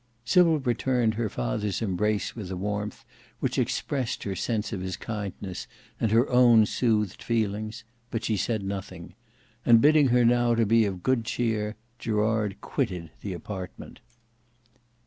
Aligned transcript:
Sybil 0.25 0.57
returned 0.57 1.13
her 1.13 1.29
father's 1.29 1.79
embrace 1.79 2.35
with 2.35 2.49
a 2.49 2.57
warmth 2.57 3.05
which 3.39 3.59
expressed 3.59 4.23
her 4.23 4.35
sense 4.35 4.73
of 4.73 4.81
his 4.81 4.97
kindness 4.97 5.67
and 5.99 6.09
her 6.09 6.27
own 6.31 6.65
soothed 6.65 7.21
feelings, 7.21 7.83
but 8.09 8.23
she 8.23 8.35
said 8.35 8.63
nothing; 8.65 9.13
and 9.63 9.79
bidding 9.79 10.07
her 10.07 10.25
now 10.25 10.55
to 10.55 10.65
be 10.65 10.85
of 10.85 11.03
good 11.03 11.23
cheer, 11.23 11.75
Gerard 11.99 12.61
quitted 12.61 13.11
the 13.21 13.33
apartment. 13.33 13.99